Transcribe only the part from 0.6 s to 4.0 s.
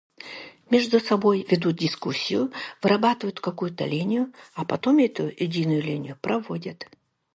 Между собой ведут дискуссию, вырабатывают какую-то